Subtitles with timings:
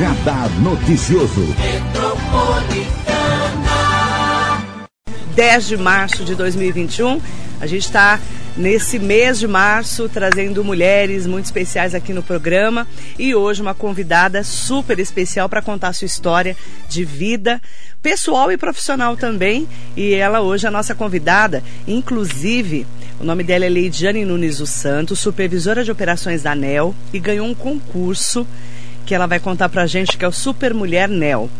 [0.00, 1.54] Radar Noticioso.
[5.34, 7.20] 10 de março de 2021.
[7.60, 8.18] A gente está
[8.56, 14.42] nesse mês de março trazendo mulheres muito especiais aqui no programa e hoje uma convidada
[14.42, 16.56] super especial para contar sua história
[16.88, 17.60] de vida
[18.00, 19.68] pessoal e profissional também.
[19.94, 22.86] E ela hoje é a nossa convidada, inclusive.
[23.20, 27.46] O nome dela é Leidiane Nunes dos Santos, supervisora de operações da NEL e ganhou
[27.46, 28.46] um concurso
[29.06, 31.50] que ela vai contar pra gente que é o Super Mulher NEL.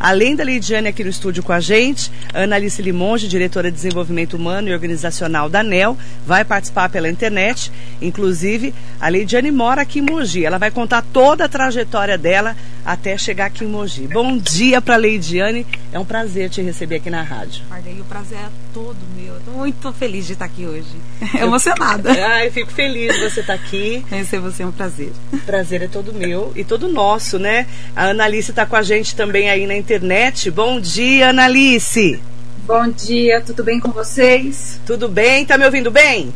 [0.00, 4.34] Além da Lidiane aqui no estúdio com a gente, Ana Alice Limonge, diretora de Desenvolvimento
[4.34, 7.72] Humano e Organizacional da NEL, vai participar pela internet.
[8.00, 10.44] Inclusive, a Lidiane mora aqui em Mogi.
[10.44, 12.56] Ela vai contar toda a trajetória dela
[12.86, 14.06] até chegar aqui em Mogi.
[14.06, 15.66] Bom dia para Leidiane.
[15.92, 17.64] É um prazer te receber aqui na rádio.
[17.68, 19.36] Marley, o prazer é todo meu.
[19.36, 20.86] Estou muito feliz de estar aqui hoje.
[21.40, 22.12] Emocionada.
[22.36, 24.04] Ai, fico feliz de você estar aqui.
[24.08, 25.10] Conhecer você é um prazer.
[25.32, 27.66] O prazer é todo meu e todo nosso, né?
[27.96, 30.50] A Ana Alice está com a gente também aí na internet internet.
[30.50, 32.20] Bom dia, Analice.
[32.66, 34.78] Bom dia, tudo bem com vocês?
[34.84, 35.46] Tudo bem?
[35.46, 36.30] Tá me ouvindo bem?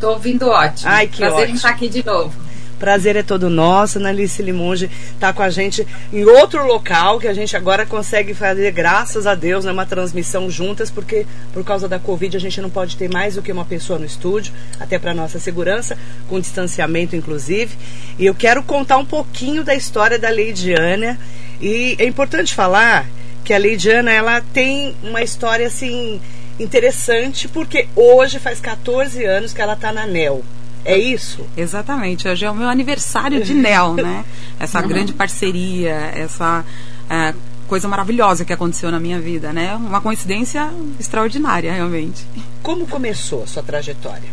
[0.00, 0.90] Tô ouvindo ótimo.
[0.90, 1.52] Ai, que Prazer ótimo.
[1.52, 2.32] em estar aqui de novo.
[2.78, 3.98] Prazer é todo nosso.
[3.98, 8.70] Analice Limonge está com a gente em outro local que a gente agora consegue fazer,
[8.70, 12.70] graças a Deus, né, uma transmissão juntas, porque por causa da Covid a gente não
[12.70, 17.14] pode ter mais do que uma pessoa no estúdio, até para nossa segurança, com distanciamento
[17.14, 17.76] inclusive.
[18.18, 21.18] E eu quero contar um pouquinho da história da Leidiana.
[21.60, 23.06] E é importante falar
[23.44, 26.20] que a Leidiana ela tem uma história assim
[26.58, 30.42] interessante, porque hoje faz 14 anos que ela está na NEL.
[30.84, 31.44] É isso?
[31.56, 32.28] Exatamente.
[32.28, 34.24] Hoje é o meu aniversário de NEL, né?
[34.58, 34.88] Essa uhum.
[34.88, 36.64] grande parceria, essa
[37.08, 37.32] é,
[37.68, 39.74] coisa maravilhosa que aconteceu na minha vida, né?
[39.76, 42.26] Uma coincidência extraordinária, realmente.
[42.60, 44.28] Como começou a sua trajetória?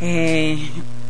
[0.00, 0.56] É,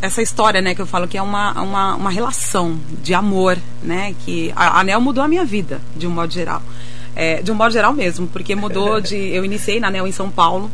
[0.00, 4.14] essa história, né, que eu falo que é uma, uma, uma relação de amor, né?
[4.24, 6.62] Que a, a NEL mudou a minha vida, de um modo geral.
[7.16, 9.16] É, de um modo geral mesmo, porque mudou de.
[9.16, 10.70] Eu iniciei na NEL em São Paulo.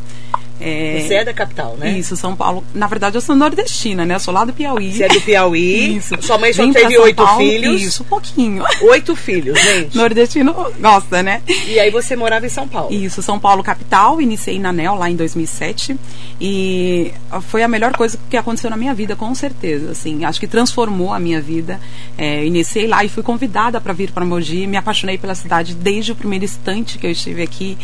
[0.59, 1.97] É, Você é da capital, né?
[1.97, 2.63] Isso, São Paulo.
[2.73, 4.15] Na verdade, eu sou nordestina, né?
[4.15, 4.93] Eu sou lá do Piauí.
[4.93, 5.97] Você é do Piauí.
[5.97, 6.15] Isso.
[6.21, 7.81] Sua mãe só teve oito Paulo, filhos.
[7.81, 8.63] Isso, um pouquinho.
[8.81, 9.95] Oito filhos, gente.
[9.97, 11.41] Nordestino gosta, né?
[11.67, 12.93] E aí você morava em São Paulo.
[12.93, 14.21] Isso, São Paulo capital.
[14.21, 15.97] Iniciei na NEL lá em 2007.
[16.39, 17.11] E
[17.49, 19.91] foi a melhor coisa que aconteceu na minha vida, com certeza.
[19.91, 21.79] Assim, acho que transformou a minha vida.
[22.17, 24.67] É, iniciei lá e fui convidada para vir para Mogi.
[24.67, 27.77] Me apaixonei pela cidade desde o primeiro instante que eu estive aqui.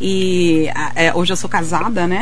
[0.00, 2.15] E é, hoje eu sou casada, né?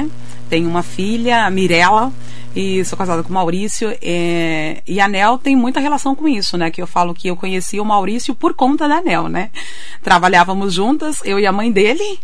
[0.49, 2.13] Tenho uma filha, a Mirella,
[2.55, 3.97] e sou casada com o Maurício.
[4.01, 6.71] É, e a Nel tem muita relação com isso, né?
[6.71, 9.51] Que eu falo que eu conheci o Maurício por conta da Nel, né?
[10.03, 12.19] Trabalhávamos juntas, eu e a mãe dele,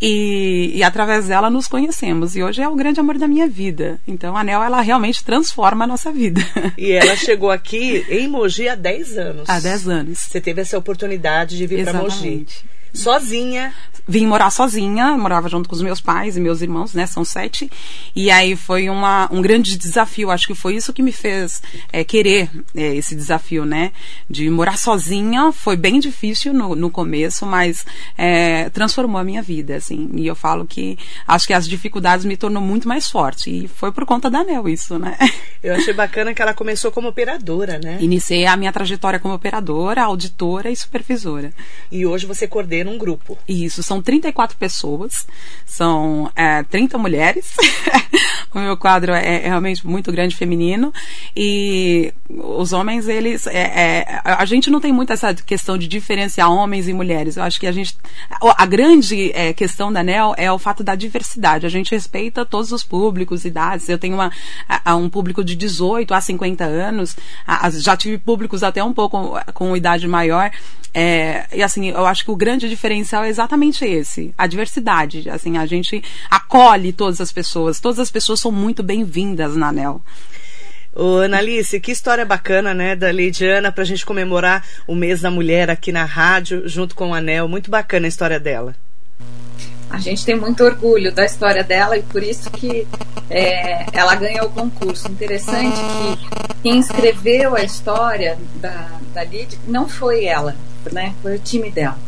[0.00, 2.36] e, e através dela nos conhecemos.
[2.36, 4.00] E hoje é o grande amor da minha vida.
[4.06, 6.40] Então a Nel, ela realmente transforma a nossa vida.
[6.78, 9.48] E ela chegou aqui em Mogi há 10 anos.
[9.48, 10.18] Há 10 anos.
[10.18, 12.46] Você teve essa oportunidade de vir para Mogi.
[12.92, 13.72] Sozinha.
[14.06, 17.06] Vim morar sozinha, morava junto com os meus pais e meus irmãos, né?
[17.06, 17.70] São sete.
[18.16, 20.30] E aí foi uma, um grande desafio.
[20.30, 23.92] Acho que foi isso que me fez é, querer é, esse desafio, né?
[24.28, 25.52] De morar sozinha.
[25.52, 27.86] Foi bem difícil no, no começo, mas
[28.18, 30.10] é, transformou a minha vida, assim.
[30.14, 33.50] E eu falo que acho que as dificuldades me tornou muito mais forte.
[33.50, 35.16] E foi por conta da Nel isso, né?
[35.62, 37.98] Eu achei bacana que ela começou como operadora, né?
[38.00, 41.52] Iniciei a minha trajetória como operadora, auditora e supervisora.
[41.88, 43.38] E hoje você coordena um grupo.
[43.48, 45.26] Isso, são 34 pessoas,
[45.66, 47.52] são é, 30 mulheres.
[48.54, 50.92] o meu quadro é, é, realmente muito grande feminino.
[51.36, 53.46] E os homens, eles.
[53.46, 57.36] É, é, a gente não tem muito essa questão de diferenciar homens e mulheres.
[57.36, 57.96] Eu acho que a gente.
[58.40, 61.66] A grande é, questão da NEL é o fato da diversidade.
[61.66, 63.88] A gente respeita todos os públicos, idades.
[63.88, 64.30] Eu tenho uma,
[64.68, 67.16] a, um público de 18 a 50 anos.
[67.46, 70.50] A, já tive públicos até um pouco com idade maior.
[70.94, 75.28] É, e assim, eu acho que o grande diferencial é exatamente esse, a diversidade.
[75.30, 80.02] Assim, a gente acolhe todas as pessoas, todas as pessoas são muito bem-vindas na ANEL.
[80.94, 85.70] Ô, Analice, que história bacana, né, da Leidiana, pra gente comemorar o mês da mulher
[85.70, 87.48] aqui na rádio, junto com o Anel.
[87.48, 88.76] Muito bacana a história dela.
[89.88, 92.86] A gente tem muito orgulho da história dela e por isso que
[93.28, 95.10] é, ela ganhou o concurso.
[95.10, 100.56] Interessante que quem escreveu a história da, da Lid não foi ela,
[100.90, 101.14] né?
[101.22, 101.98] Foi o time dela.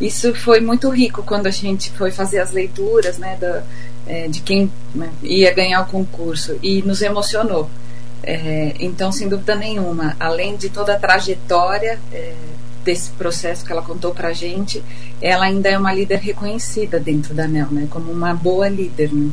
[0.00, 3.36] Isso foi muito rico quando a gente foi fazer as leituras, né?
[3.40, 3.62] Da,
[4.06, 7.68] é, de quem né, ia ganhar o concurso e nos emocionou.
[8.22, 12.34] É, então, sem dúvida nenhuma, além de toda a trajetória é,
[12.84, 14.82] desse processo que ela contou pra gente,
[15.20, 17.86] ela ainda é uma líder reconhecida dentro da NEL, né?
[17.90, 19.30] Como uma boa líder, né?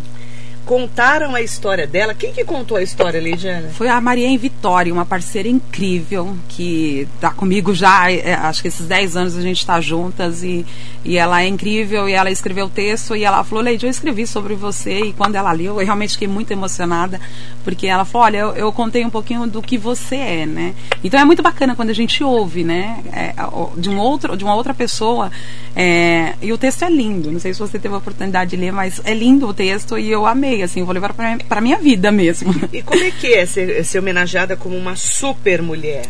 [0.65, 2.13] Contaram a história dela.
[2.13, 3.69] Quem que contou a história, Lidiana?
[3.69, 8.87] Foi a Mariane Vitória, uma parceira incrível que está comigo já, é, acho que esses
[8.87, 10.65] 10 anos a gente está juntas e,
[11.03, 14.25] e ela é incrível e ela escreveu o texto e ela falou, Leide, eu escrevi
[14.25, 17.19] sobre você e quando ela leu eu realmente fiquei muito emocionada
[17.63, 20.73] porque ela falou, olha, eu, eu contei um pouquinho do que você é, né?
[21.03, 23.03] Então é muito bacana quando a gente ouve, né?
[23.11, 23.33] É,
[23.77, 25.31] de, um outro, de uma outra pessoa
[25.75, 28.71] é, e o texto é lindo, não sei se você teve a oportunidade de ler,
[28.71, 32.53] mas é lindo o texto e eu amei assim, vou levar para minha vida mesmo.
[32.71, 36.05] E como é que é ser, ser homenageada como uma super mulher?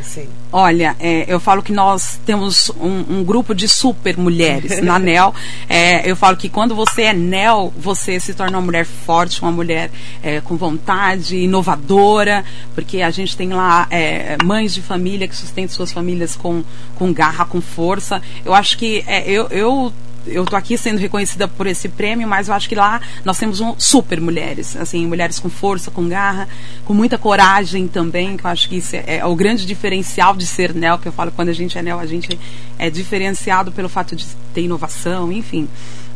[0.00, 0.28] Assim.
[0.50, 5.34] Olha, é, eu falo que nós temos um, um grupo de super mulheres na NEL.
[5.68, 9.52] É, eu falo que quando você é NEL, você se torna uma mulher forte, uma
[9.52, 9.90] mulher
[10.22, 12.44] é, com vontade, inovadora,
[12.74, 16.64] porque a gente tem lá é, mães de família que sustentam suas famílias com,
[16.96, 18.20] com garra, com força.
[18.44, 19.92] Eu acho que é, eu, eu
[20.26, 23.60] eu tô aqui sendo reconhecida por esse prêmio, mas eu acho que lá nós temos
[23.60, 26.48] um, super mulheres, assim, mulheres com força, com garra,
[26.84, 30.46] com muita coragem também, que eu acho que isso é, é o grande diferencial de
[30.46, 32.38] ser NEL, que eu falo quando a gente é NEL, a gente
[32.78, 35.68] é diferenciado pelo fato de ter inovação, enfim.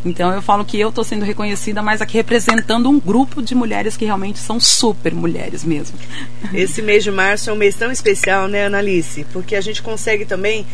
[0.04, 3.96] Então eu falo que eu estou sendo reconhecida, mas aqui representando um grupo de mulheres
[3.96, 5.98] que realmente são super mulheres mesmo.
[6.54, 9.26] Esse mês de março é um mês tão especial, né, Analice?
[9.32, 10.64] Porque a gente consegue também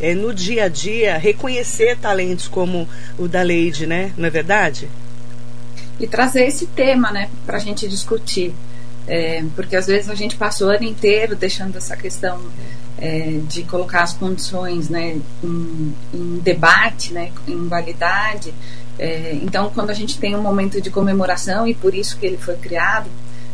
[0.00, 4.12] é, no dia a dia, reconhecer talentos como o da Leide, né?
[4.16, 4.88] Não é verdade?
[5.98, 8.54] E trazer esse tema, né, para a gente discutir.
[9.06, 12.40] É, porque às vezes a gente passa o ano inteiro deixando essa questão
[12.98, 18.54] é, de colocar as condições né, em, em debate, né, em validade.
[18.98, 22.36] É, então, quando a gente tem um momento de comemoração, e por isso que ele
[22.36, 23.10] foi criado,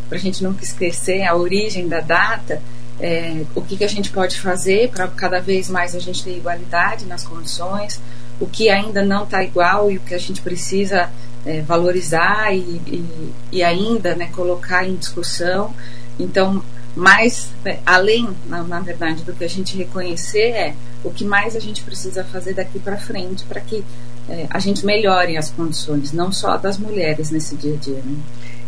[0.08, 2.60] para a gente nunca esquecer a origem da data,
[3.00, 6.36] é, o que, que a gente pode fazer para cada vez mais a gente ter
[6.36, 8.00] igualdade nas condições,
[8.40, 11.10] o que ainda não está igual e o que a gente precisa
[11.46, 15.72] é, valorizar e, e, e, ainda né, colocar em discussão.
[16.18, 16.62] Então,
[16.96, 20.74] mais né, além, na, na, verdade, do que a gente reconhecer é
[21.04, 23.84] o que mais a gente precisa fazer daqui para frente para que
[24.28, 28.02] é, a gente melhore as condições, não só das mulheres nesse dia a dia.
[28.04, 28.16] Né?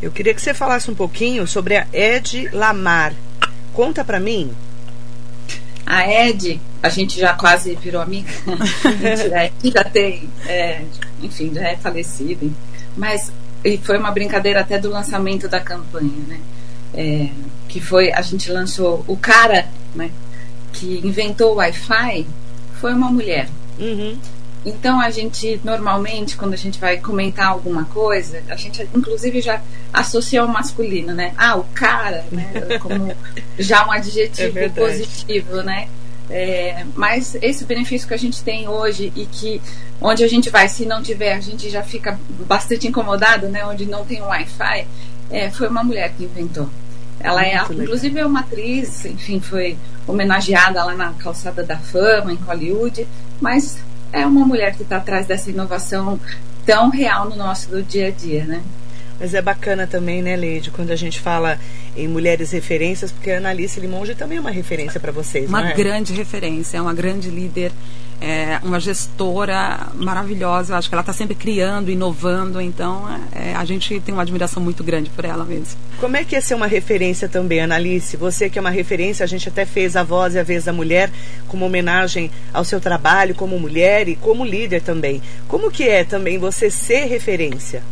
[0.00, 3.12] Eu queria que você falasse um pouquinho sobre a Ed Lamar.
[3.72, 4.50] Conta para mim.
[5.86, 8.30] A Ed, a gente já quase virou amiga.
[9.64, 10.84] já tem, é,
[11.22, 12.52] enfim, já é falecido.
[12.96, 13.32] Mas
[13.64, 16.40] e foi uma brincadeira até do lançamento da campanha, né?
[16.94, 17.28] É,
[17.68, 20.10] que foi, a gente lançou o cara, né?
[20.72, 22.26] Que inventou o Wi-Fi
[22.80, 23.48] foi uma mulher.
[23.78, 24.16] Uhum.
[24.64, 29.62] Então a gente normalmente quando a gente vai comentar alguma coisa, a gente inclusive já
[29.92, 31.32] associa ao masculino, né?
[31.36, 32.52] Ah, o cara, né?
[32.80, 33.14] Como
[33.58, 35.88] já um adjetivo é positivo, né?
[36.28, 39.60] É, mas esse benefício que a gente tem hoje e que
[40.00, 43.64] onde a gente vai, se não tiver, a gente já fica bastante incomodado, né?
[43.66, 44.86] Onde não tem Wi-Fi,
[45.30, 46.68] é, foi uma mulher que inventou.
[47.18, 49.76] Ela é, inclusive, é uma atriz, enfim, foi
[50.06, 53.06] homenageada lá na Calçada da Fama, em Hollywood,
[53.40, 53.78] mas
[54.12, 56.18] é uma mulher que está atrás dessa inovação
[56.64, 58.62] tão real no nosso do dia a dia, né?
[59.18, 61.58] Mas é bacana também, né, Leide, quando a gente fala
[61.94, 65.74] em mulheres referências, porque a Annalise Limonge também é uma referência para vocês, Uma é?
[65.74, 67.70] grande referência, é uma grande líder,
[68.20, 70.74] é uma gestora maravilhosa.
[70.74, 74.62] Eu acho que ela está sempre criando, inovando, então é, a gente tem uma admiração
[74.62, 75.78] muito grande por ela mesmo.
[75.98, 78.16] Como é que é ser uma referência também, Annalise?
[78.16, 80.72] Você que é uma referência, a gente até fez a Voz e a Vez da
[80.72, 81.10] Mulher
[81.48, 85.22] como homenagem ao seu trabalho como mulher e como líder também.
[85.48, 87.82] Como que é também você ser referência?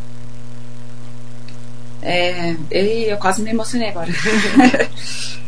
[2.02, 4.08] É, eu quase me emocionei agora.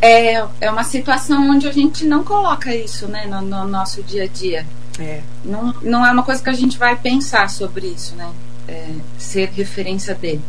[0.00, 4.24] é, é uma situação onde a gente não coloca isso né, no, no nosso dia
[4.24, 4.66] a dia.
[4.98, 5.22] É.
[5.44, 8.30] Não, não é uma coisa que a gente vai pensar sobre isso, né?
[8.66, 10.42] É, ser referência dele.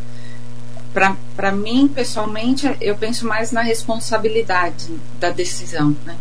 [1.35, 6.17] Para mim, pessoalmente, eu penso mais na responsabilidade da decisão, né?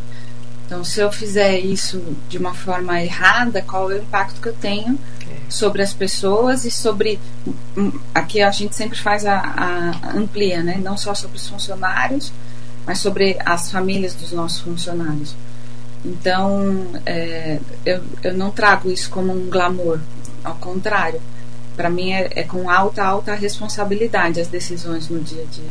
[0.66, 4.52] Então, se eu fizer isso de uma forma errada, qual é o impacto que eu
[4.52, 4.98] tenho
[5.48, 7.18] sobre as pessoas e sobre
[7.76, 10.78] hum, aqui a gente sempre faz a, a, amplia, né?
[10.82, 12.32] Não só sobre os funcionários,
[12.88, 15.36] mas sobre as famílias dos nossos funcionários.
[16.02, 20.00] Então, é, eu, eu não trago isso como um glamour,
[20.42, 21.20] ao contrário.
[21.76, 25.70] Para mim é, é com alta, alta responsabilidade as decisões no dia a dia.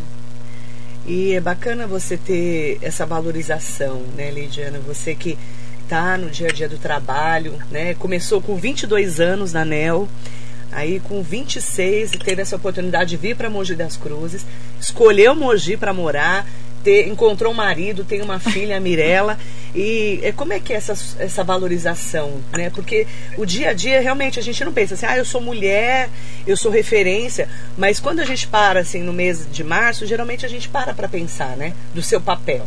[1.08, 4.78] E é bacana você ter essa valorização, né, Lidiana?
[4.86, 5.40] Você que
[5.82, 7.96] está no dia a dia do trabalho, né?
[7.96, 10.08] Começou com 22 anos na NEL,
[10.72, 14.46] aí com 26 e teve essa oportunidade de vir para Mogi das Cruzes,
[14.80, 16.46] escolheu Mogi para morar,
[16.88, 19.38] ter, encontrou um marido, tem uma filha, a Mirella,
[19.76, 22.70] e é, como é que é essa, essa valorização, né?
[22.70, 23.06] Porque
[23.38, 26.10] o dia a dia, realmente, a gente não pensa assim, ah, eu sou mulher,
[26.48, 30.50] eu sou referência, mas quando a gente para, assim, no mês de março, geralmente a
[30.50, 31.74] gente para para pensar, né?
[31.94, 32.66] Do seu papel.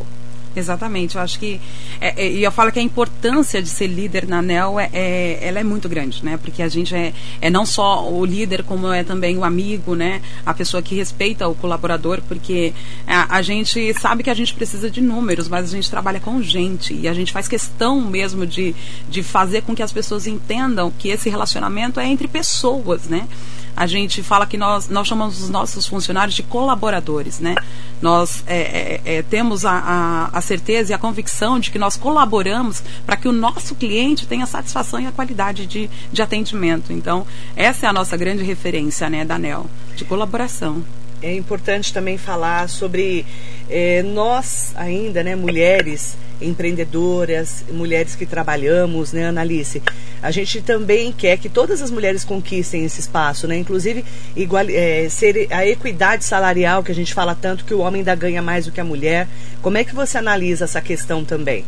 [0.54, 1.60] Exatamente, eu acho que
[2.00, 5.38] é, é, e eu falo que a importância de ser líder na ANEL é, é,
[5.42, 6.36] ela é muito grande, né?
[6.36, 10.20] Porque a gente é, é não só o líder, como é também o amigo, né?
[10.44, 12.72] A pessoa que respeita o colaborador, porque
[13.06, 16.42] a, a gente sabe que a gente precisa de números, mas a gente trabalha com
[16.42, 18.74] gente e a gente faz questão mesmo de,
[19.08, 23.28] de fazer com que as pessoas entendam que esse relacionamento é entre pessoas, né?
[23.76, 27.54] A gente fala que nós, nós chamamos os nossos funcionários de colaboradores, né?
[28.00, 28.60] Nós é,
[29.04, 33.16] é, é, temos a, a, a, certeza e a convicção de que nós colaboramos para
[33.16, 36.92] que o nosso cliente tenha satisfação e a qualidade de, de atendimento.
[36.92, 40.82] Então, essa é a nossa grande referência, né, da ANEL, de colaboração
[41.22, 43.26] é importante também falar sobre
[43.70, 49.82] é, nós ainda, né, mulheres empreendedoras, mulheres que trabalhamos, né, Analice?
[50.22, 53.56] A gente também quer que todas as mulheres conquistem esse espaço, né?
[53.56, 58.00] Inclusive igual, é, ser a equidade salarial que a gente fala tanto que o homem
[58.00, 59.28] ainda ganha mais do que a mulher.
[59.62, 61.64] Como é que você analisa essa questão também?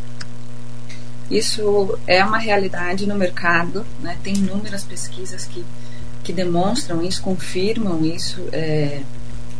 [1.31, 4.19] Isso é uma realidade no mercado, né?
[4.23, 5.65] Tem inúmeras pesquisas que,
[6.23, 8.43] que demonstram isso, confirmam isso.
[8.53, 9.01] É,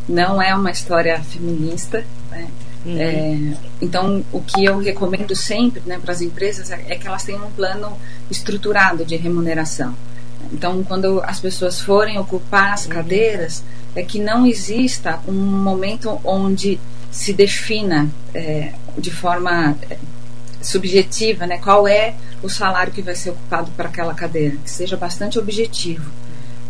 [0.07, 2.49] não é uma história feminista, né?
[2.85, 2.97] Uhum.
[2.99, 7.23] É, então, o que eu recomendo sempre né, para as empresas é, é, que elas
[7.23, 7.97] tenham um plano
[8.31, 9.95] estruturado de remuneração.
[10.53, 12.93] Então, quando as pessoas forem ocupar as uhum.
[12.93, 13.63] cadeiras,
[13.95, 19.97] é que não exista um momento onde se defina é, de forma é,
[20.61, 24.97] subjetiva né, qual é o salário que vai ser ocupado para aquela cadeira, que seja
[24.97, 26.11] bastante objetivo.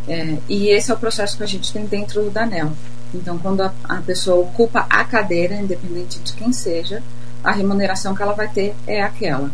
[0.09, 2.73] É, e esse é o processo que a gente tem dentro da ANEL.
[3.15, 7.03] Então, quando a, a pessoa ocupa a cadeira, independente de quem seja,
[7.45, 9.51] a remuneração que ela vai ter é aquela.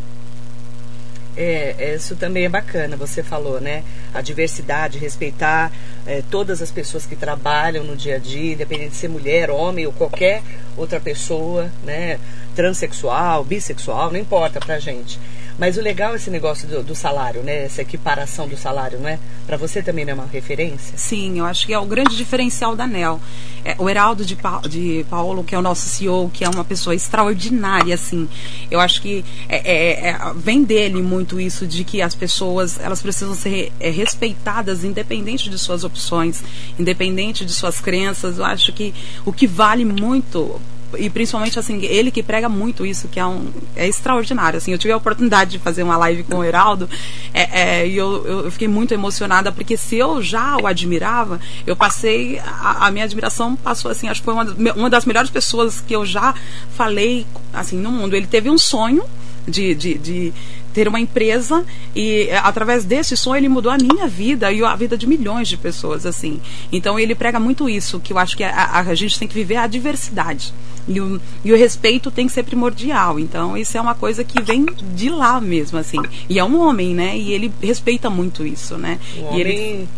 [1.40, 3.84] É, isso também é bacana, você falou, né?
[4.12, 5.70] A diversidade, respeitar
[6.04, 9.86] é, todas as pessoas que trabalham no dia a dia, independente de ser mulher, homem
[9.86, 10.42] ou qualquer
[10.76, 12.18] outra pessoa, né?
[12.56, 15.20] Transsexual, bissexual, não importa pra gente.
[15.58, 17.64] Mas o legal é esse negócio do, do salário, né?
[17.64, 19.18] Essa equiparação do salário, não é?
[19.44, 20.96] Para você também não é uma referência?
[20.96, 23.20] Sim, eu acho que é o grande diferencial da NEL.
[23.64, 26.64] É, o Heraldo de, pa de Paulo, que é o nosso CEO, que é uma
[26.64, 28.28] pessoa extraordinária, assim.
[28.70, 33.02] Eu acho que é, é, é, vem dele muito isso de que as pessoas elas
[33.02, 36.42] precisam ser é, respeitadas, independente de suas opções,
[36.78, 38.38] independente de suas crenças.
[38.38, 38.94] Eu acho que
[39.26, 40.60] o que vale muito
[40.96, 44.56] e principalmente assim, ele que prega muito isso, que é, um, é extraordinário.
[44.56, 46.88] Assim, eu tive a oportunidade de fazer uma live com o Heraldo
[47.34, 51.76] é, é, e eu, eu, fiquei muito emocionada, porque se eu já o admirava, eu
[51.76, 55.80] passei, a, a minha admiração passou assim, acho que foi uma, uma das melhores pessoas
[55.80, 56.34] que eu já
[56.74, 58.16] falei assim no mundo.
[58.16, 59.04] Ele teve um sonho
[59.46, 60.32] de, de, de
[60.78, 64.76] ter uma empresa e é, através desse sonho ele mudou a minha vida e a
[64.76, 66.40] vida de milhões de pessoas assim.
[66.70, 69.34] Então ele prega muito isso, que eu acho que a, a, a gente tem que
[69.34, 70.54] viver a diversidade.
[70.88, 73.20] E o, e o respeito tem que ser primordial.
[73.20, 75.98] Então, isso é uma coisa que vem de lá mesmo, assim.
[76.28, 77.16] E é um homem, né?
[77.16, 78.98] E ele respeita muito isso, né?
[79.18, 79.88] Um homem ele,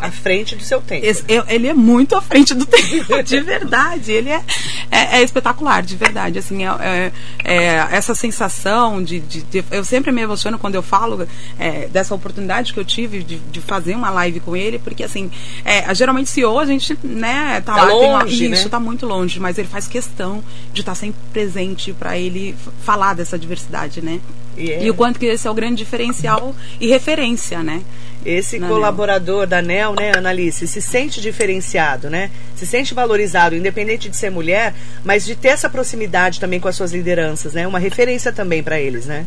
[0.00, 1.04] à frente do seu tempo.
[1.48, 4.10] Ele é muito à frente do tempo, de verdade.
[4.10, 4.42] Ele é,
[4.90, 6.38] é, é espetacular, de verdade.
[6.38, 7.12] Assim, é,
[7.44, 11.26] é, é essa sensação de, de, de, Eu sempre me emociono quando eu falo
[11.58, 15.30] é, dessa oportunidade que eu tive de, de fazer uma live com ele, porque, assim,
[15.64, 18.70] é, geralmente CEO a gente, né, tá, tá lá, longe, tem uma, isso, né?
[18.70, 20.42] tá muito longe, mas ele faz questão
[20.72, 24.20] de estar sempre presente para ele falar dessa diversidade, né?
[24.56, 24.84] Yeah.
[24.84, 27.82] E o quanto que esse é o grande diferencial e referência, né?
[28.24, 29.46] Esse colaborador NEL.
[29.46, 32.30] da NEL, né, Analice, se sente diferenciado, né?
[32.56, 36.74] Se sente valorizado, independente de ser mulher, mas de ter essa proximidade também com as
[36.74, 37.66] suas lideranças, né?
[37.66, 39.24] Uma referência também para eles, né?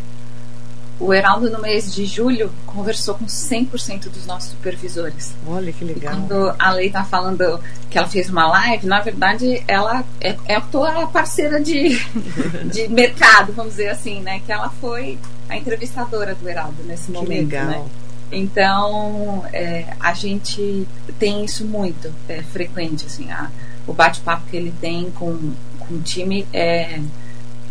[1.01, 5.33] O Heraldo, no mês de julho, conversou com 100% dos nossos supervisores.
[5.47, 6.13] Olha que legal.
[6.13, 10.37] E quando a Lei está falando que ela fez uma live, na verdade, ela é,
[10.45, 11.97] é a tua parceira de,
[12.71, 14.41] de mercado, vamos dizer assim, né?
[14.45, 15.17] Que ela foi
[15.49, 17.49] a entrevistadora do Heraldo nesse que momento.
[17.49, 17.65] Legal.
[17.65, 17.85] Né?
[18.31, 23.49] Então, é, a gente tem isso muito é, frequente, assim, a,
[23.87, 27.01] o bate-papo que ele tem com, com o time é,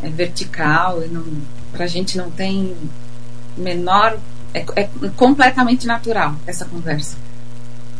[0.03, 1.25] é vertical, e não,
[1.73, 2.77] pra gente não tem
[3.57, 4.19] menor.
[4.53, 7.17] É, é completamente natural essa conversa.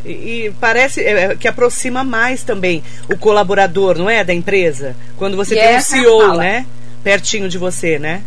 [0.03, 4.23] E, e parece é, é, que aproxima mais também o colaborador, não é?
[4.23, 4.95] Da empresa.
[5.15, 6.65] Quando você e tem um CEO, né?
[7.03, 8.21] Pertinho de você, né?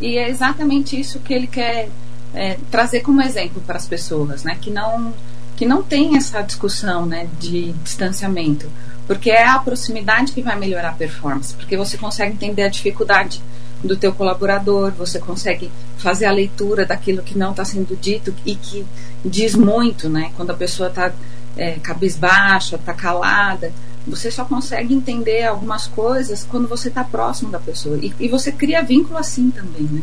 [0.00, 1.88] E é exatamente isso que ele quer
[2.34, 4.56] é, trazer como exemplo para as pessoas, né?
[4.60, 5.12] Que não
[5.56, 8.68] que não tem essa discussão né, de distanciamento,
[9.06, 13.40] porque é a proximidade que vai melhorar a performance, porque você consegue entender a dificuldade
[13.82, 18.54] do teu colaborador, você consegue fazer a leitura daquilo que não está sendo dito e
[18.54, 18.84] que
[19.24, 20.32] diz muito, né?
[20.36, 21.12] Quando a pessoa está
[21.56, 23.72] é, cabisbaixa, está calada,
[24.06, 28.52] você só consegue entender algumas coisas quando você está próximo da pessoa e, e, você
[28.52, 30.02] cria vínculo assim também, né?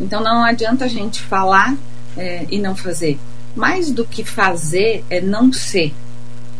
[0.00, 1.76] Então não adianta a gente falar
[2.16, 3.18] é, e não fazer.
[3.54, 5.92] Mais do que fazer é não ser,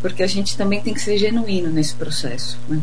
[0.00, 2.58] porque a gente também tem que ser genuíno nesse processo.
[2.68, 2.80] Né?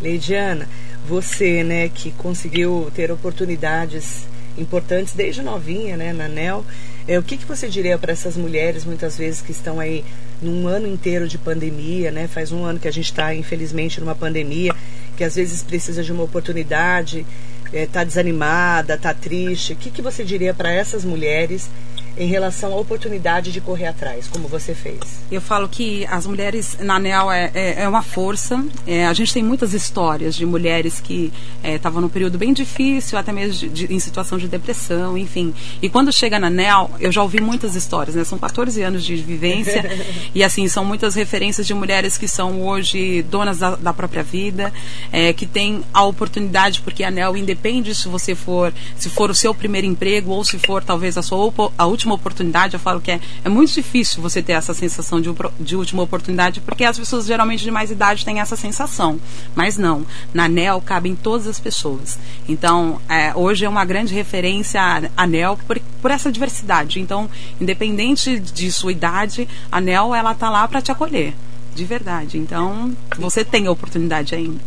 [0.00, 0.68] Leidiana,
[1.08, 6.64] você, né, que conseguiu ter oportunidades importantes desde novinha, né, na NEL,
[7.06, 10.04] é, o que, que você diria para essas mulheres, muitas vezes, que estão aí
[10.40, 12.28] num ano inteiro de pandemia, né?
[12.28, 14.72] Faz um ano que a gente está, infelizmente, numa pandemia,
[15.16, 17.26] que às vezes precisa de uma oportunidade,
[17.66, 19.72] está é, tá desanimada, está triste.
[19.72, 21.68] O que, que você diria para essas mulheres
[22.16, 24.98] em relação à oportunidade de correr atrás, como você fez?
[25.30, 28.64] Eu falo que as mulheres na ANEL é, é, é uma força.
[28.86, 33.18] É, a gente tem muitas histórias de mulheres que estavam é, num período bem difícil,
[33.18, 35.54] até mesmo de, de, em situação de depressão, enfim.
[35.80, 38.24] E quando chega na ANEL, eu já ouvi muitas histórias, né?
[38.24, 39.84] São 14 anos de vivência
[40.34, 44.72] e, assim, são muitas referências de mulheres que são hoje donas da, da própria vida,
[45.10, 49.34] é, que têm a oportunidade, porque a ANEL independe se você for, se for o
[49.34, 51.42] seu primeiro emprego ou se for talvez a sua
[51.76, 55.20] a última última oportunidade, eu falo que é, é muito difícil você ter essa sensação
[55.20, 55.30] de,
[55.60, 59.20] de última oportunidade, porque as pessoas geralmente de mais idade têm essa sensação.
[59.54, 60.04] Mas não,
[60.34, 62.18] na NEL cabem todas as pessoas.
[62.48, 64.80] Então, é, hoje é uma grande referência
[65.16, 67.00] a, NEL por, por essa diversidade.
[67.00, 67.30] Então,
[67.60, 71.34] independente de sua idade, a NEL ela tá lá para te acolher,
[71.74, 72.36] de verdade.
[72.36, 74.60] Então, você tem a oportunidade ainda.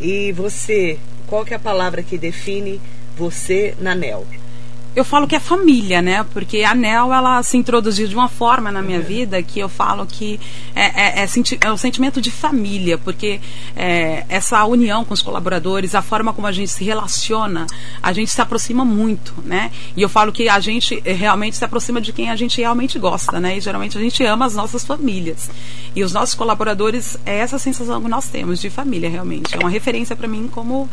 [0.00, 2.80] E você, qual que é a palavra que define
[3.16, 4.26] você na NEL?
[4.94, 6.24] Eu falo que é família, né?
[6.32, 10.06] Porque a NEL, ela se introduziu de uma forma na minha vida que eu falo
[10.06, 10.38] que
[10.74, 13.40] é, é, é, senti é o sentimento de família, porque
[13.74, 17.66] é, essa união com os colaboradores, a forma como a gente se relaciona,
[18.02, 19.72] a gente se aproxima muito, né?
[19.96, 23.40] E eu falo que a gente realmente se aproxima de quem a gente realmente gosta,
[23.40, 23.56] né?
[23.56, 25.50] E geralmente a gente ama as nossas famílias.
[25.96, 29.54] E os nossos colaboradores, é essa sensação que nós temos de família, realmente.
[29.54, 30.88] É uma referência para mim como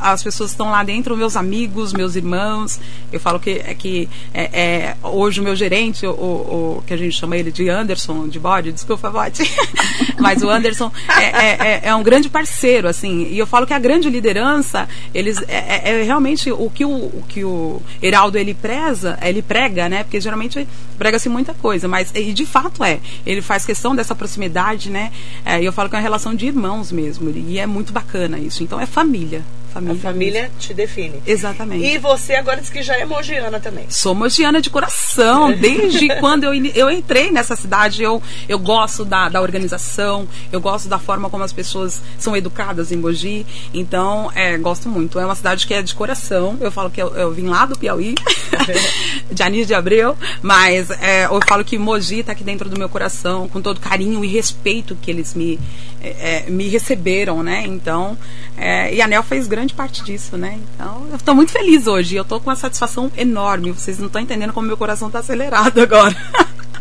[0.00, 2.80] as pessoas estão lá dentro, meus amigos, meus irmãos.
[3.12, 6.96] Eu falo que é que é, é hoje o meu gerente, o, o, que a
[6.96, 9.42] gente chama ele de Anderson, de bode, desculpa, bode,
[10.18, 10.90] mas o Anderson
[11.20, 13.28] é, é, um grande parceiro, assim.
[13.30, 17.44] E eu falo que a grande liderança, eles é, realmente o que o, o, que
[17.44, 20.04] o Heraldo ele preza, ele prega, né?
[20.04, 20.66] Porque geralmente
[20.96, 22.98] prega-se muita coisa, mas e de fato é.
[23.26, 25.12] Ele faz questão dessa proximidade, né?
[25.60, 27.30] E eu falo que é uma relação de irmãos mesmo.
[27.30, 28.62] E é muito bacana isso.
[28.62, 29.64] Então é família família.
[29.74, 31.20] Família, a família te define.
[31.26, 31.84] Exatamente.
[31.84, 33.86] E você agora diz que já é mogiana também.
[33.88, 35.52] Sou mogiana de coração.
[35.52, 40.88] Desde quando eu, eu entrei nessa cidade, eu, eu gosto da, da organização, eu gosto
[40.88, 43.44] da forma como as pessoas são educadas em Mogi.
[43.72, 45.18] Então, é, gosto muito.
[45.18, 46.56] É uma cidade que é de coração.
[46.60, 48.14] Eu falo que eu, eu vim lá do Piauí,
[49.30, 52.88] de Anis de Abreu, mas é, eu falo que Mogi está aqui dentro do meu
[52.88, 55.58] coração, com todo carinho e respeito que eles me,
[56.04, 57.64] é, me receberam, né?
[57.66, 58.16] Então,
[58.56, 60.58] é, e a Nel fez grande parte disso, né?
[60.74, 62.16] Então, eu estou muito feliz hoje.
[62.16, 63.72] Eu estou com uma satisfação enorme.
[63.72, 66.16] Vocês não estão entendendo como meu coração está acelerado agora.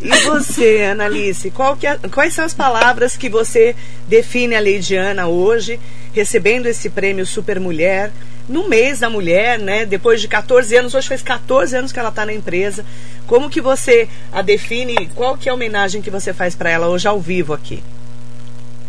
[0.01, 3.73] E você, Analice, é, quais são as palavras que você
[4.05, 5.79] define a Leidiana hoje,
[6.13, 8.12] recebendo esse prêmio Super Mulher,
[8.49, 9.86] no mês da mulher, né?
[9.86, 12.86] Depois de 14 anos, hoje faz 14 anos que ela está na empresa.
[13.25, 15.09] Como que você a define?
[15.15, 17.81] Qual que é a homenagem que você faz para ela hoje ao vivo aqui?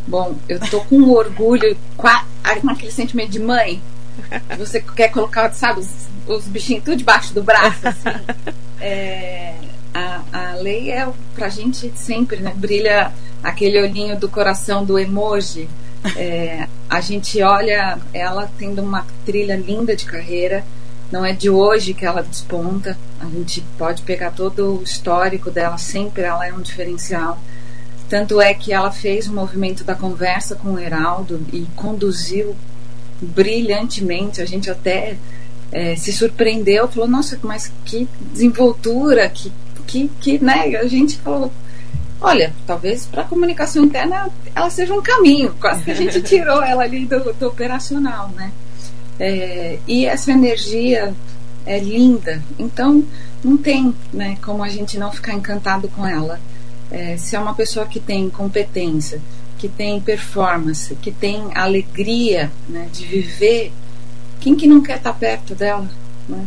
[0.06, 1.76] Bom, eu tô com um orgulho,
[2.62, 3.82] naquele sentimento de mãe.
[4.58, 5.90] Você quer colocar, sabe, os,
[6.26, 8.08] os bichinhos tudo debaixo do braço, assim.
[8.86, 9.54] É,
[9.94, 12.52] a, a lei é pra gente sempre, né?
[12.54, 13.12] Brilha
[13.42, 15.70] aquele olhinho do coração do emoji.
[16.16, 20.64] É, a gente olha ela tendo uma trilha linda de carreira.
[21.10, 22.98] Não é de hoje que ela desponta.
[23.20, 27.38] A gente pode pegar todo o histórico dela, sempre ela é um diferencial.
[28.08, 32.54] Tanto é que ela fez o movimento da conversa com o Heraldo e conduziu
[33.20, 34.42] brilhantemente.
[34.42, 35.16] A gente até
[35.72, 39.52] é, se surpreendeu, falou: Nossa, mas que desenvoltura, que,
[39.86, 40.76] que, que né?
[40.76, 41.50] A gente falou:
[42.20, 45.54] Olha, talvez para a comunicação interna ela seja um caminho.
[45.60, 48.52] Quase que a gente tirou ela ali do, do operacional, né?
[49.18, 51.14] É, e essa energia
[51.64, 52.42] é linda.
[52.58, 53.02] Então,
[53.42, 56.38] não tem né, como a gente não ficar encantado com ela
[56.94, 59.20] é, se é uma pessoa que tem competência,
[59.58, 63.72] que tem performance, que tem alegria né, de viver,
[64.40, 65.88] quem que não quer estar perto dela?
[66.28, 66.44] Né?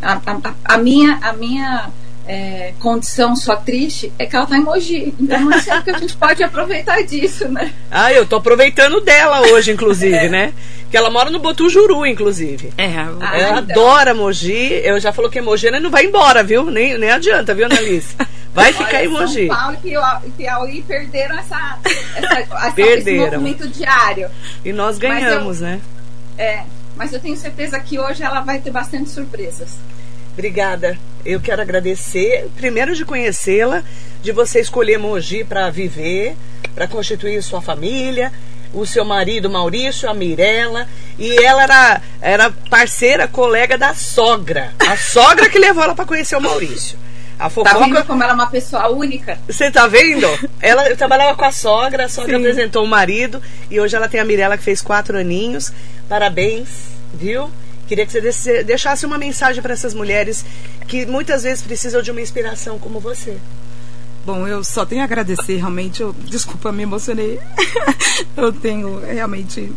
[0.00, 1.90] A, a, a, minha, a minha
[2.26, 5.14] é, condição só triste, é que ela tá em Mogi.
[5.20, 7.70] Então não é sempre que a gente pode aproveitar disso, né?
[7.90, 10.28] Ah, eu tô aproveitando dela hoje, inclusive, é.
[10.30, 10.54] né?
[10.90, 12.72] Que ela mora no Botujuru, inclusive.
[12.78, 13.82] É, ah, ela então.
[13.82, 14.80] adora Mogi.
[14.82, 16.70] Eu já falou que é Mogi, ela não vai embora, viu?
[16.70, 18.14] Nem, nem adianta, viu, Annalise?
[18.54, 19.46] Vai ficar Olha, em Mogi.
[19.48, 19.78] São Paulo
[20.24, 21.78] e Piauí perderam essa,
[22.14, 23.24] essa, essa perderam.
[23.26, 24.30] esse movimento diário.
[24.64, 25.80] E nós ganhamos, eu, né?
[26.38, 26.62] É,
[26.96, 29.76] mas eu tenho certeza que hoje ela vai ter bastante surpresas.
[30.32, 30.96] Obrigada.
[31.24, 33.82] Eu quero agradecer, primeiro de conhecê-la,
[34.22, 36.36] de você escolher Mogi para viver,
[36.74, 38.32] para constituir sua família,
[38.72, 40.88] o seu marido Maurício, a Mirella,
[41.18, 44.72] e ela era, era parceira, colega da sogra.
[44.78, 46.98] A sogra que levou ela para conhecer o Maurício.
[47.38, 47.78] A fofoca...
[47.78, 49.38] Tá vendo como ela é uma pessoa única?
[49.48, 50.26] Você tá vendo?
[50.60, 52.42] Ela trabalhava com a sogra, a sogra Sim.
[52.42, 55.72] apresentou o marido e hoje ela tem a Mirella que fez quatro aninhos.
[56.08, 56.68] Parabéns,
[57.12, 57.50] viu?
[57.86, 60.44] Queria que você deixasse uma mensagem para essas mulheres
[60.86, 63.36] que muitas vezes precisam de uma inspiração como você.
[64.24, 66.00] Bom, eu só tenho a agradecer, realmente.
[66.00, 67.38] Eu, desculpa, me emocionei.
[68.34, 69.70] eu tenho realmente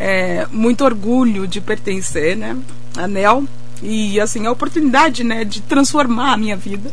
[0.00, 2.56] é, muito orgulho de pertencer, né?
[2.96, 3.44] A NEL.
[3.82, 6.88] E, assim, a oportunidade, né, de transformar a minha vida.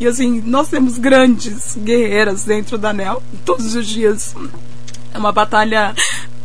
[0.00, 3.22] E, assim, nós temos grandes guerreiras dentro da NEL.
[3.44, 4.34] Todos os dias
[5.14, 5.94] é uma batalha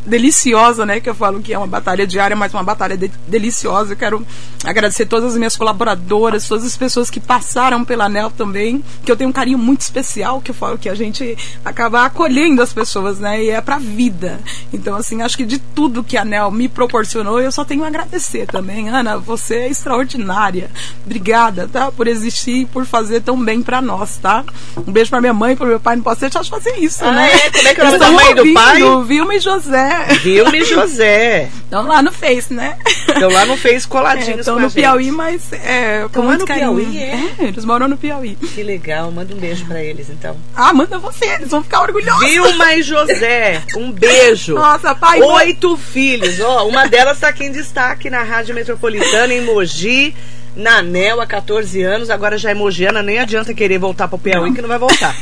[0.08, 1.00] deliciosa, né?
[1.00, 3.94] Que eu falo que é uma batalha diária, mas uma batalha de deliciosa.
[3.94, 4.26] Eu quero
[4.64, 9.18] agradecer todas as minhas colaboradoras, todas as pessoas que passaram pela ANEL também, que eu
[9.18, 13.20] tenho um carinho muito especial, que eu falo que a gente acaba acolhendo as pessoas,
[13.20, 13.44] né?
[13.44, 14.40] E é pra vida.
[14.72, 17.88] Então, assim, acho que de tudo que a ANEL me proporcionou, eu só tenho a
[17.88, 18.90] agradecer também.
[18.90, 20.72] Ana, você é extraordinária.
[21.06, 21.92] Obrigada, tá?
[21.92, 24.44] Por existir e por fazer tão bem pra nós, tá?
[24.78, 25.98] Um beijo pra minha mãe, pro meu pai.
[25.98, 27.32] Não posso deixar de fazer isso, ah, né?
[27.34, 27.50] É?
[27.52, 28.82] Como é que eu a mãe do pai?
[29.06, 29.97] Vilma e José.
[30.22, 31.50] Vilma e José.
[31.64, 32.78] Estão lá no Face, né?
[33.08, 36.76] Estão lá no Face coladinhos Estão é, no Piauí, mas é, com muito no carinho.
[36.76, 37.34] Piauí, é?
[37.40, 37.46] é?
[37.46, 38.36] Eles moram no Piauí.
[38.36, 39.12] Que legal.
[39.12, 40.38] Manda um beijo pra eles, então.
[40.56, 41.26] Ah, manda você.
[41.26, 42.30] Eles vão ficar orgulhosos.
[42.30, 43.64] Vilma e José.
[43.76, 44.56] Um beijo.
[44.56, 45.22] Nossa, pai.
[45.22, 45.78] Oito mãe.
[45.78, 46.40] filhos.
[46.40, 50.14] Ó, uma delas está aqui em destaque na Rádio Metropolitana, em Mogi
[50.58, 54.20] na ANEL há 14 anos, agora já é mogiana, nem adianta querer voltar para o
[54.20, 54.56] Piauí, não.
[54.56, 55.16] que não vai voltar.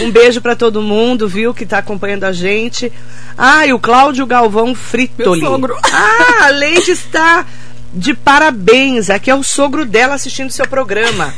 [0.00, 2.92] Um beijo para todo mundo, viu, que está acompanhando a gente.
[3.36, 5.40] Ah, e o Cláudio Galvão Fritoli.
[5.40, 5.78] Meu sogro.
[5.82, 7.46] Ah, a Leide está
[7.92, 9.10] de parabéns.
[9.10, 11.34] Aqui é o sogro dela assistindo seu programa.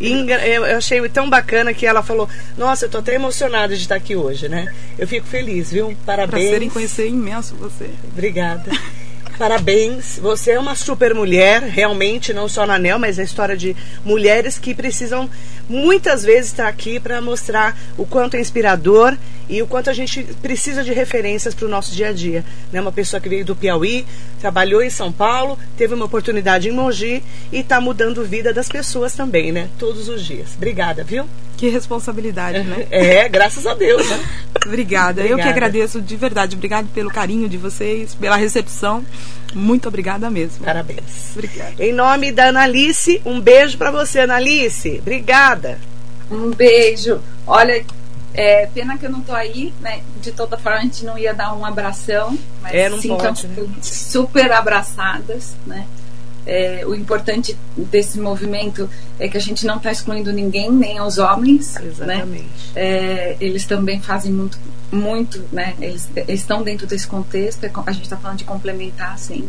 [0.00, 4.16] Eu achei tão bacana que ela falou: Nossa, eu tô até emocionada de estar aqui
[4.16, 4.72] hoje, né?
[4.98, 5.94] Eu fico feliz, viu?
[6.06, 6.48] Parabéns.
[6.48, 7.90] Prazer em conhecer imenso você.
[8.10, 8.70] Obrigada.
[9.40, 13.74] Parabéns, você é uma super mulher, realmente, não só na ANEL, mas a história de
[14.04, 15.30] mulheres que precisam
[15.66, 19.16] muitas vezes estar aqui para mostrar o quanto é inspirador
[19.48, 22.44] e o quanto a gente precisa de referências para o nosso dia a dia.
[22.70, 22.82] Né?
[22.82, 24.04] Uma pessoa que veio do Piauí,
[24.38, 28.68] trabalhou em São Paulo, teve uma oportunidade em Mogi e está mudando a vida das
[28.68, 29.70] pessoas também, né?
[29.78, 30.50] Todos os dias.
[30.54, 31.24] Obrigada, viu?
[31.56, 32.86] Que responsabilidade, né?
[32.92, 34.20] É, graças a Deus, né?
[34.66, 35.20] Obrigada.
[35.20, 35.28] obrigada.
[35.28, 36.56] Eu que agradeço de verdade.
[36.56, 39.04] Obrigado pelo carinho de vocês, pela recepção.
[39.54, 40.64] Muito obrigada mesmo.
[40.64, 41.32] Parabéns.
[41.34, 41.74] Obrigada.
[41.78, 44.98] Em nome da Analice, um beijo para você, Analice.
[45.00, 45.78] Obrigada.
[46.30, 47.20] Um beijo.
[47.46, 47.84] Olha,
[48.32, 50.00] é, pena que eu não tô aí, né?
[50.20, 53.66] De toda forma, a gente não ia dar um abração, mas é, não pode, né?
[53.82, 55.86] super abraçadas, né?
[56.46, 61.18] É, o importante desse movimento é que a gente não está excluindo ninguém, nem os
[61.18, 61.74] homens.
[61.74, 61.86] Né?
[61.86, 62.42] Exatamente.
[62.42, 62.48] Né?
[62.74, 64.58] É, eles também fazem muito,
[64.90, 65.74] muito, né?
[65.80, 67.64] Eles, estão dentro desse contexto.
[67.64, 69.48] É a gente está falando de complementar, sim.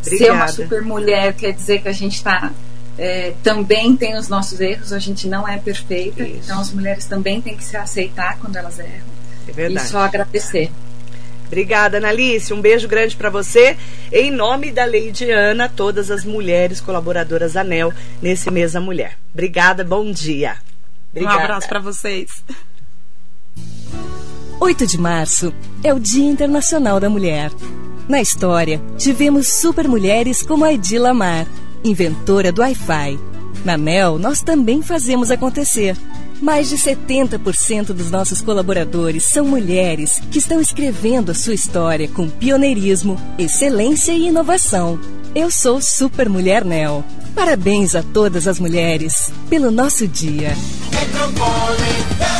[0.00, 0.24] Obrigada.
[0.24, 2.52] Ser uma super mulher quer dizer que a gente está
[2.98, 6.40] é, também tem os nossos erros, a gente não é perfeita, Isso.
[6.44, 9.06] então as mulheres também têm que se aceitar quando elas erram.
[9.46, 9.86] É verdade.
[9.86, 10.70] E só agradecer.
[11.46, 12.52] Obrigada, Analice.
[12.52, 13.76] Um beijo grande para você.
[14.12, 19.16] Em nome da Lady Ana, todas as mulheres colaboradoras ANEL nesse mês da mulher.
[19.32, 20.56] Obrigada, bom dia.
[21.10, 21.36] Obrigada.
[21.36, 22.44] Um abraço para vocês.
[24.60, 25.52] 8 de março
[25.84, 27.50] é o Dia Internacional da Mulher.
[28.08, 31.46] Na história, tivemos super mulheres como a Edila Lamar,
[31.84, 33.18] inventora do Wi-Fi.
[33.64, 35.96] Na NEL, nós também fazemos acontecer
[36.40, 42.28] mais de 70% dos nossos colaboradores são mulheres que estão escrevendo a sua história com
[42.28, 44.98] pioneirismo, excelência e inovação.
[45.34, 47.04] Eu sou Super Mulher Nel.
[47.34, 50.56] Parabéns a todas as mulheres pelo nosso dia.
[50.90, 52.35] Metropolitana.